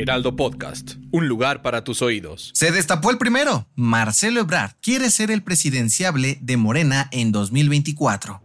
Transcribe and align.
Heraldo 0.00 0.34
Podcast, 0.34 0.92
un 1.10 1.28
lugar 1.28 1.60
para 1.60 1.84
tus 1.84 2.00
oídos. 2.00 2.52
Se 2.54 2.72
destapó 2.72 3.10
el 3.10 3.18
primero. 3.18 3.68
Marcelo 3.74 4.40
Ebrard 4.40 4.70
quiere 4.80 5.10
ser 5.10 5.30
el 5.30 5.42
presidenciable 5.42 6.38
de 6.40 6.56
Morena 6.56 7.08
en 7.12 7.32
2024. 7.32 8.40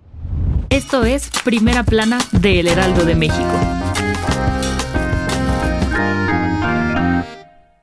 Esto 0.69 1.05
es 1.05 1.29
Primera 1.45 1.83
Plana 1.83 2.17
de 2.33 2.59
El 2.59 2.67
Heraldo 2.67 3.05
de 3.05 3.15
México. 3.15 3.57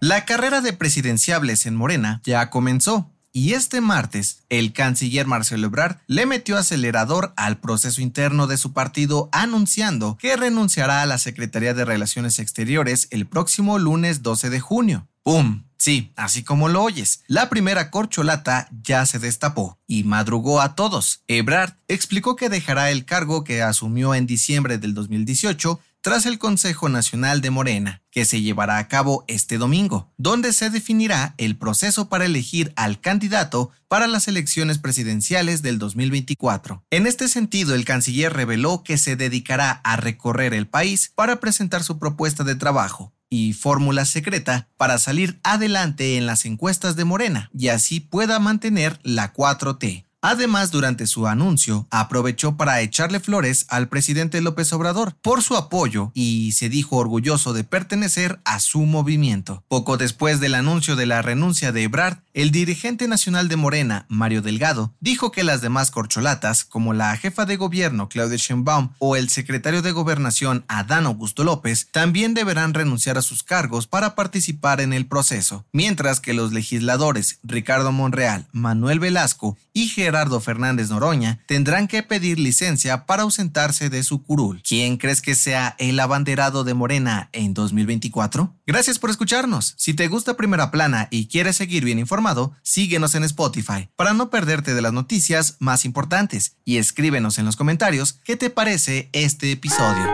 La 0.00 0.27
carrera 0.27 0.61
de 0.61 0.75
presidenciables 0.75 1.64
en 1.64 1.75
Morena 1.75 2.20
ya 2.25 2.50
comenzó. 2.50 3.11
Y 3.34 3.54
este 3.54 3.80
martes, 3.80 4.42
el 4.50 4.74
canciller 4.74 5.26
Marcelo 5.26 5.68
Ebrard 5.68 5.96
le 6.06 6.26
metió 6.26 6.58
acelerador 6.58 7.32
al 7.36 7.56
proceso 7.56 8.02
interno 8.02 8.46
de 8.46 8.58
su 8.58 8.74
partido 8.74 9.30
anunciando 9.32 10.18
que 10.18 10.36
renunciará 10.36 11.00
a 11.00 11.06
la 11.06 11.16
Secretaría 11.16 11.72
de 11.72 11.86
Relaciones 11.86 12.38
Exteriores 12.38 13.08
el 13.10 13.26
próximo 13.26 13.79
lunes 13.79 14.22
12 14.22 14.50
de 14.50 14.60
junio. 14.60 15.08
¡Pum! 15.22 15.64
Sí, 15.79 16.12
así 16.14 16.44
como 16.44 16.68
lo 16.68 16.82
oyes, 16.82 17.24
la 17.26 17.48
primera 17.48 17.90
corcholata 17.90 18.68
ya 18.84 19.04
se 19.07 19.18
destapó 19.18 19.80
y 19.86 20.04
madrugó 20.04 20.60
a 20.60 20.74
todos. 20.76 21.22
Ebrard 21.26 21.72
explicó 21.88 22.36
que 22.36 22.50
dejará 22.50 22.90
el 22.90 23.04
cargo 23.04 23.44
que 23.44 23.62
asumió 23.62 24.14
en 24.14 24.26
diciembre 24.26 24.79
del 24.79 24.94
2018 24.94 25.80
tras 26.02 26.26
el 26.26 26.38
Consejo 26.38 26.88
Nacional 26.88 27.40
de 27.40 27.50
Morena, 27.50 28.02
que 28.10 28.24
se 28.24 28.43
llevará 28.43 28.79
a 28.79 28.88
cabo 28.88 29.24
este 29.29 29.56
domingo, 29.56 30.12
donde 30.18 30.52
se 30.52 30.68
definirá 30.68 31.34
el 31.38 31.56
proceso 31.56 32.08
para 32.08 32.27
elegir 32.27 32.72
al 32.74 33.00
candidato 33.00 33.70
para 33.86 34.08
las 34.08 34.27
elecciones 34.27 34.78
presidenciales 34.78 35.62
del 35.62 35.78
2024. 35.78 36.84
En 36.91 37.06
este 37.06 37.28
sentido, 37.28 37.77
el 37.77 37.84
canciller 37.84 38.33
reveló 38.33 38.83
que 38.83 38.98
se 38.98 39.14
dedicará 39.14 39.70
a 39.84 39.96
recorrer 39.96 40.55
el 40.55 40.66
país 40.66 41.12
para 41.14 41.38
presentar 41.38 41.84
su 41.84 42.00
propuesta 42.00 42.42
de 42.42 42.56
trabajo 42.56 43.12
y 43.30 43.52
fórmula 43.52 44.05
secreta 44.05 44.69
para 44.77 44.98
salir 44.98 45.38
adelante 45.44 46.16
en 46.16 46.27
las 46.27 46.44
encuestas 46.44 46.96
de 46.96 47.05
Morena 47.05 47.48
y 47.56 47.68
así 47.68 48.00
pueda 48.00 48.40
mantener 48.40 48.98
la 49.05 49.32
4T. 49.32 50.05
Además, 50.24 50.70
durante 50.70 51.08
su 51.08 51.26
anuncio, 51.26 51.88
aprovechó 51.90 52.56
para 52.56 52.80
echarle 52.80 53.18
flores 53.18 53.66
al 53.68 53.88
presidente 53.88 54.40
López 54.40 54.72
Obrador 54.72 55.16
por 55.20 55.42
su 55.42 55.56
apoyo 55.56 56.12
y 56.14 56.52
se 56.52 56.68
dijo 56.68 56.96
orgulloso 56.96 57.52
de 57.52 57.64
pertenecer 57.64 58.38
a 58.44 58.60
su 58.60 58.82
movimiento. 58.82 59.64
Poco 59.66 59.96
después 59.96 60.38
del 60.38 60.54
anuncio 60.54 60.94
de 60.94 61.06
la 61.06 61.22
renuncia 61.22 61.72
de 61.72 61.82
Ebrard, 61.82 62.18
el 62.34 62.50
dirigente 62.50 63.08
nacional 63.08 63.48
de 63.48 63.56
Morena, 63.56 64.06
Mario 64.08 64.41
Delgado, 64.41 64.94
dijo 65.00 65.30
que 65.33 65.44
las 65.44 65.61
demás 65.61 65.91
corcholatas, 65.91 66.64
como 66.64 66.94
la 66.94 67.14
jefa 67.19 67.44
de 67.44 67.56
gobierno 67.56 68.08
Claudia 68.08 68.39
Sheinbaum 68.39 68.91
o 68.98 69.16
el 69.16 69.28
secretario 69.28 69.83
de 69.83 69.92
Gobernación 69.92 70.64
Adán 70.66 71.05
Augusto 71.05 71.44
López, 71.44 71.89
también 71.91 72.33
deberán 72.33 72.72
renunciar 72.72 73.19
a 73.19 73.22
sus 73.22 73.42
cargos 73.42 73.86
para 73.86 74.14
participar 74.14 74.80
en 74.80 74.94
el 74.94 75.05
proceso, 75.05 75.66
mientras 75.72 76.20
que 76.20 76.33
los 76.33 76.52
legisladores 76.52 77.39
Ricardo 77.42 77.92
Monreal, 77.92 78.46
Manuel 78.52 78.98
Velasco 78.98 79.58
y 79.74 79.89
Gerardo 79.89 80.41
Fernández 80.41 80.89
Noroña 80.89 81.41
tendrán 81.46 81.86
que 81.86 82.02
pedir 82.02 82.39
licencia 82.39 83.05
para 83.05 83.24
ausentarse 83.24 83.91
de 83.91 84.02
su 84.02 84.22
curul. 84.22 84.62
¿Quién 84.67 84.96
crees 84.96 85.20
que 85.20 85.34
sea 85.34 85.77
el 85.78 86.00
abanderado 86.00 86.64
de 86.64 86.72
Morena 86.72 87.28
en 87.33 87.52
2024? 87.52 88.55
Gracias 88.67 88.98
por 88.98 89.11
escucharnos. 89.11 89.74
Si 89.77 89.92
te 89.92 90.08
gusta 90.08 90.36
Primera 90.36 90.70
Plana 90.70 91.08
y 91.11 91.27
quieres 91.27 91.56
seguir 91.56 91.84
bien 91.84 91.98
informado, 91.98 92.21
síguenos 92.62 93.14
en 93.14 93.24
Spotify 93.24 93.88
para 93.96 94.12
no 94.12 94.30
perderte 94.30 94.74
de 94.74 94.82
las 94.82 94.92
noticias 94.92 95.56
más 95.58 95.84
importantes 95.84 96.56
y 96.64 96.78
escríbenos 96.78 97.38
en 97.38 97.44
los 97.44 97.56
comentarios 97.56 98.20
qué 98.24 98.36
te 98.36 98.50
parece 98.50 99.10
este 99.12 99.52
episodio. 99.52 100.08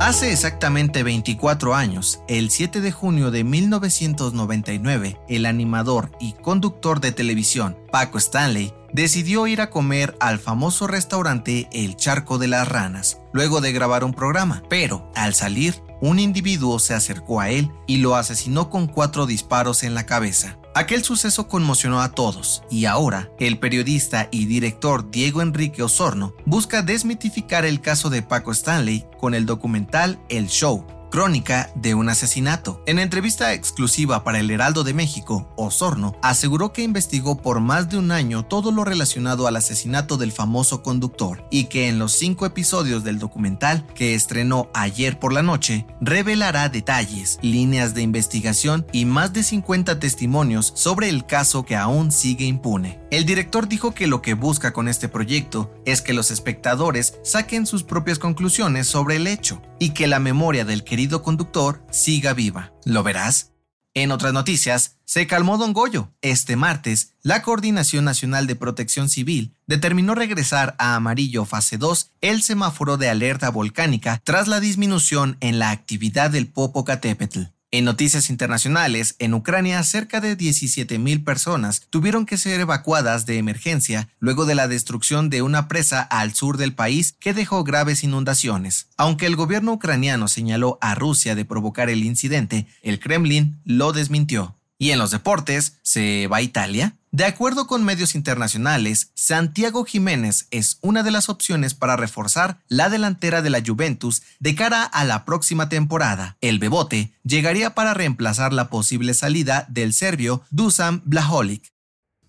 Hace 0.00 0.32
exactamente 0.32 1.04
24 1.04 1.74
años, 1.74 2.20
el 2.26 2.50
7 2.50 2.80
de 2.80 2.90
junio 2.90 3.30
de 3.30 3.44
1999, 3.44 5.20
el 5.28 5.46
animador 5.46 6.10
y 6.18 6.32
conductor 6.32 7.00
de 7.00 7.12
televisión 7.12 7.78
Paco 7.92 8.18
Stanley 8.18 8.72
decidió 8.92 9.46
ir 9.46 9.60
a 9.60 9.70
comer 9.70 10.16
al 10.18 10.38
famoso 10.38 10.86
restaurante 10.86 11.68
El 11.70 11.96
Charco 11.96 12.38
de 12.38 12.48
las 12.48 12.66
Ranas, 12.66 13.20
luego 13.32 13.60
de 13.60 13.72
grabar 13.72 14.02
un 14.02 14.14
programa, 14.14 14.62
pero 14.68 15.12
al 15.14 15.34
salir, 15.34 15.80
un 16.00 16.18
individuo 16.18 16.78
se 16.78 16.94
acercó 16.94 17.40
a 17.40 17.50
él 17.50 17.70
y 17.86 17.98
lo 17.98 18.16
asesinó 18.16 18.70
con 18.70 18.86
cuatro 18.86 19.26
disparos 19.26 19.82
en 19.82 19.94
la 19.94 20.06
cabeza. 20.06 20.58
Aquel 20.74 21.02
suceso 21.02 21.48
conmocionó 21.48 22.00
a 22.00 22.12
todos 22.12 22.62
y 22.70 22.84
ahora 22.84 23.30
el 23.38 23.58
periodista 23.58 24.28
y 24.30 24.46
director 24.46 25.10
Diego 25.10 25.42
Enrique 25.42 25.82
Osorno 25.82 26.34
busca 26.46 26.82
desmitificar 26.82 27.64
el 27.64 27.80
caso 27.80 28.08
de 28.08 28.22
Paco 28.22 28.52
Stanley 28.52 29.04
con 29.18 29.34
el 29.34 29.46
documental 29.46 30.20
El 30.28 30.46
Show, 30.48 30.86
crónica 31.10 31.70
de 31.74 31.94
un 31.94 32.08
asesinato. 32.08 32.82
En 32.86 32.98
entrevista 32.98 33.52
exclusiva 33.52 34.24
para 34.24 34.38
el 34.38 34.50
Heraldo 34.50 34.84
de 34.84 34.94
México, 34.94 35.52
Osorno 35.56 36.16
aseguró 36.22 36.72
que 36.72 36.82
investigó 36.82 37.42
por 37.42 37.60
más 37.60 37.90
de 37.90 37.98
un 37.98 38.12
año 38.12 38.44
todo 38.44 38.72
lo 38.72 38.84
relacionado 38.84 39.46
al 39.46 39.56
asesinato 39.56 40.16
del 40.16 40.32
famoso 40.32 40.82
conductor 40.82 41.44
y 41.50 41.64
que 41.64 41.88
en 41.88 41.98
los 41.98 42.12
cinco 42.12 42.46
episodios 42.46 43.04
del 43.04 43.18
documental 43.18 43.86
que 43.94 44.14
estrenó 44.14 44.70
ayer 44.72 45.18
por 45.18 45.32
la 45.32 45.42
noche 45.42 45.86
revelará 46.00 46.68
detalles, 46.68 47.38
líneas 47.42 47.94
de 47.94 48.02
investigación 48.02 48.86
y 48.92 49.04
más 49.04 49.32
de 49.32 49.42
50 49.42 49.98
testimonios 49.98 50.72
sobre 50.76 51.08
el 51.08 51.26
caso 51.26 51.64
que 51.64 51.76
aún 51.76 52.12
sigue 52.12 52.44
impune. 52.44 52.99
El 53.10 53.26
director 53.26 53.66
dijo 53.66 53.92
que 53.92 54.06
lo 54.06 54.22
que 54.22 54.34
busca 54.34 54.72
con 54.72 54.86
este 54.86 55.08
proyecto 55.08 55.74
es 55.84 56.00
que 56.00 56.12
los 56.12 56.30
espectadores 56.30 57.14
saquen 57.24 57.66
sus 57.66 57.82
propias 57.82 58.20
conclusiones 58.20 58.86
sobre 58.86 59.16
el 59.16 59.26
hecho 59.26 59.60
y 59.80 59.90
que 59.90 60.06
la 60.06 60.20
memoria 60.20 60.64
del 60.64 60.84
querido 60.84 61.20
conductor 61.20 61.84
siga 61.90 62.34
viva. 62.34 62.72
¿Lo 62.84 63.02
verás? 63.02 63.50
En 63.94 64.12
otras 64.12 64.32
noticias, 64.32 64.98
se 65.04 65.26
calmó 65.26 65.58
Don 65.58 65.72
Goyo. 65.72 66.14
Este 66.22 66.54
martes, 66.54 67.14
la 67.22 67.42
Coordinación 67.42 68.04
Nacional 68.04 68.46
de 68.46 68.54
Protección 68.54 69.08
Civil 69.08 69.56
determinó 69.66 70.14
regresar 70.14 70.76
a 70.78 70.94
amarillo 70.94 71.44
fase 71.44 71.78
2 71.78 72.12
el 72.20 72.42
semáforo 72.42 72.96
de 72.96 73.08
alerta 73.08 73.50
volcánica 73.50 74.20
tras 74.22 74.46
la 74.46 74.60
disminución 74.60 75.36
en 75.40 75.58
la 75.58 75.70
actividad 75.70 76.30
del 76.30 76.46
Popocatépetl. 76.46 77.40
En 77.72 77.84
noticias 77.84 78.30
internacionales, 78.30 79.14
en 79.20 79.32
Ucrania 79.32 79.80
cerca 79.84 80.20
de 80.20 80.36
17.000 80.36 81.22
personas 81.22 81.82
tuvieron 81.88 82.26
que 82.26 82.36
ser 82.36 82.60
evacuadas 82.60 83.26
de 83.26 83.38
emergencia 83.38 84.08
luego 84.18 84.44
de 84.44 84.56
la 84.56 84.66
destrucción 84.66 85.30
de 85.30 85.42
una 85.42 85.68
presa 85.68 86.02
al 86.02 86.34
sur 86.34 86.56
del 86.56 86.74
país 86.74 87.14
que 87.20 87.32
dejó 87.32 87.62
graves 87.62 88.02
inundaciones. 88.02 88.88
Aunque 88.96 89.26
el 89.26 89.36
gobierno 89.36 89.72
ucraniano 89.72 90.26
señaló 90.26 90.78
a 90.80 90.96
Rusia 90.96 91.36
de 91.36 91.44
provocar 91.44 91.90
el 91.90 92.02
incidente, 92.02 92.66
el 92.82 92.98
Kremlin 92.98 93.60
lo 93.64 93.92
desmintió. 93.92 94.56
Y 94.76 94.90
en 94.90 94.98
los 94.98 95.12
deportes, 95.12 95.78
¿se 95.82 96.26
va 96.26 96.38
a 96.38 96.42
Italia? 96.42 96.96
De 97.12 97.24
acuerdo 97.24 97.66
con 97.66 97.84
medios 97.84 98.14
internacionales, 98.14 99.10
Santiago 99.14 99.84
Jiménez 99.84 100.46
es 100.52 100.78
una 100.80 101.02
de 101.02 101.10
las 101.10 101.28
opciones 101.28 101.74
para 101.74 101.96
reforzar 101.96 102.60
la 102.68 102.88
delantera 102.88 103.42
de 103.42 103.50
la 103.50 103.60
Juventus 103.66 104.22
de 104.38 104.54
cara 104.54 104.84
a 104.84 105.04
la 105.04 105.24
próxima 105.24 105.68
temporada. 105.68 106.36
El 106.40 106.60
Bebote 106.60 107.12
llegaría 107.24 107.74
para 107.74 107.94
reemplazar 107.94 108.52
la 108.52 108.70
posible 108.70 109.14
salida 109.14 109.66
del 109.68 109.92
serbio 109.92 110.44
Dusan 110.50 111.02
Blahovic. 111.04 111.72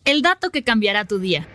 El 0.03 0.23
dato 0.23 0.49
que 0.49 0.63
cambiará 0.63 1.05
tu 1.05 1.19
día. 1.19 1.47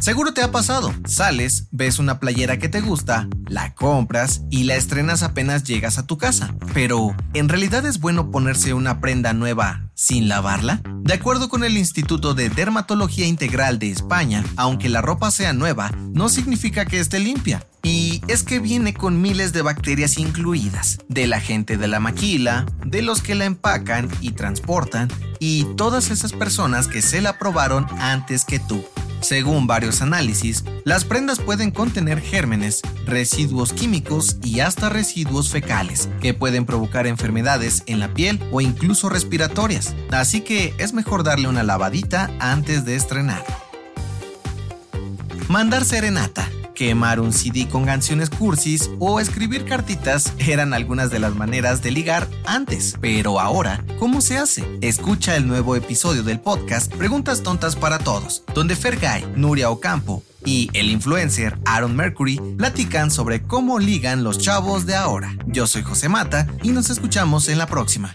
Seguro 0.00 0.34
te 0.34 0.42
ha 0.42 0.50
pasado. 0.50 0.92
Sales, 1.04 1.68
ves 1.70 2.00
una 2.00 2.18
playera 2.18 2.58
que 2.58 2.68
te 2.68 2.80
gusta, 2.80 3.28
la 3.46 3.74
compras 3.74 4.42
y 4.50 4.64
la 4.64 4.74
estrenas 4.74 5.22
apenas 5.22 5.62
llegas 5.62 5.98
a 5.98 6.06
tu 6.06 6.18
casa. 6.18 6.52
Pero, 6.74 7.14
¿en 7.32 7.48
realidad 7.48 7.86
es 7.86 8.00
bueno 8.00 8.32
ponerse 8.32 8.74
una 8.74 9.00
prenda 9.00 9.32
nueva 9.32 9.85
sin 9.96 10.28
lavarla? 10.28 10.82
De 11.00 11.14
acuerdo 11.14 11.48
con 11.48 11.64
el 11.64 11.76
Instituto 11.76 12.34
de 12.34 12.48
Dermatología 12.50 13.26
Integral 13.26 13.80
de 13.80 13.90
España, 13.90 14.44
aunque 14.56 14.88
la 14.88 15.02
ropa 15.02 15.32
sea 15.32 15.52
nueva, 15.52 15.90
no 16.12 16.28
significa 16.28 16.84
que 16.84 17.00
esté 17.00 17.18
limpia. 17.18 17.66
Y 17.82 18.20
es 18.28 18.42
que 18.42 18.60
viene 18.60 18.94
con 18.94 19.20
miles 19.20 19.52
de 19.52 19.62
bacterias 19.62 20.18
incluidas, 20.18 20.98
de 21.08 21.26
la 21.26 21.40
gente 21.40 21.76
de 21.76 21.88
la 21.88 22.00
maquila, 22.00 22.66
de 22.84 23.02
los 23.02 23.22
que 23.22 23.34
la 23.34 23.44
empacan 23.44 24.08
y 24.20 24.32
transportan, 24.32 25.08
y 25.38 25.64
todas 25.76 26.10
esas 26.10 26.32
personas 26.32 26.88
que 26.88 27.02
se 27.02 27.20
la 27.20 27.38
probaron 27.38 27.86
antes 27.98 28.44
que 28.44 28.58
tú. 28.58 28.84
Según 29.20 29.66
varios 29.66 30.02
análisis, 30.02 30.64
las 30.84 31.04
prendas 31.04 31.40
pueden 31.40 31.70
contener 31.70 32.20
gérmenes, 32.20 32.82
residuos 33.06 33.72
químicos 33.72 34.36
y 34.42 34.60
hasta 34.60 34.88
residuos 34.88 35.50
fecales, 35.50 36.08
que 36.20 36.34
pueden 36.34 36.66
provocar 36.66 37.06
enfermedades 37.06 37.82
en 37.86 37.98
la 37.98 38.14
piel 38.14 38.40
o 38.52 38.60
incluso 38.60 39.08
respiratorias. 39.08 39.94
Así 40.10 40.40
que 40.42 40.74
es 40.78 40.92
mejor 40.92 41.24
darle 41.24 41.48
una 41.48 41.62
lavadita 41.62 42.30
antes 42.38 42.84
de 42.84 42.96
estrenar. 42.96 43.44
Mandar 45.48 45.84
serenata 45.84 46.50
quemar 46.76 47.18
un 47.18 47.32
CD 47.32 47.66
con 47.66 47.86
canciones 47.86 48.30
cursis 48.30 48.90
o 49.00 49.18
escribir 49.18 49.64
cartitas 49.64 50.32
eran 50.38 50.74
algunas 50.74 51.10
de 51.10 51.18
las 51.18 51.34
maneras 51.34 51.82
de 51.82 51.90
ligar 51.90 52.28
antes. 52.44 52.96
Pero 53.00 53.40
ahora, 53.40 53.84
¿cómo 53.98 54.20
se 54.20 54.38
hace? 54.38 54.64
Escucha 54.82 55.34
el 55.34 55.48
nuevo 55.48 55.74
episodio 55.74 56.22
del 56.22 56.38
podcast 56.38 56.94
Preguntas 56.94 57.42
Tontas 57.42 57.74
para 57.74 57.98
Todos, 57.98 58.44
donde 58.54 58.76
Fergay, 58.76 59.26
Nuria 59.34 59.70
Ocampo, 59.70 60.22
y 60.44 60.70
el 60.74 60.90
influencer 60.90 61.58
Aaron 61.64 61.96
Mercury 61.96 62.40
platican 62.56 63.10
sobre 63.10 63.42
cómo 63.42 63.80
ligan 63.80 64.22
los 64.22 64.38
chavos 64.38 64.86
de 64.86 64.94
ahora. 64.94 65.34
Yo 65.46 65.66
soy 65.66 65.82
José 65.82 66.08
Mata 66.08 66.46
y 66.62 66.70
nos 66.70 66.90
escuchamos 66.90 67.48
en 67.48 67.58
la 67.58 67.66
próxima. 67.66 68.14